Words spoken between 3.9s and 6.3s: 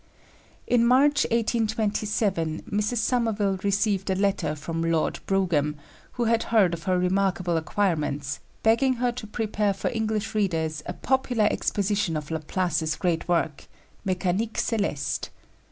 a letter from Lord Brougham, who